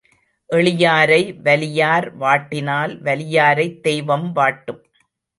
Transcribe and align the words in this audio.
எளியாரை 0.49 1.41
வலியார் 1.41 2.07
வாட்டினால் 2.19 2.93
வலியாரைத் 3.01 3.79
தெய்வம் 3.79 4.35
வாட்டும். 4.35 4.81